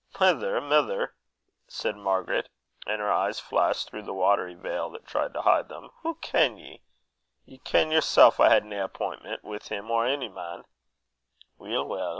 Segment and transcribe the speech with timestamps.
[0.19, 0.59] "Mither!
[0.59, 1.13] mither!"
[1.67, 2.49] said Margaret,
[2.87, 6.57] and her eyes flashed through the watery veil that tried to hide them, "hoo can
[6.57, 6.81] ye?
[7.45, 10.63] Ye ken yersel I had nae appintment wi' him or ony man."
[11.59, 12.09] "Weel, weel!"